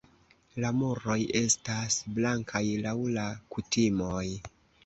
La 0.63 0.71
muroj 0.77 1.17
estas 1.41 1.99
blankaj 2.17 2.65
laŭ 2.87 2.97
la 3.19 3.29
kutimoj. 3.57 4.27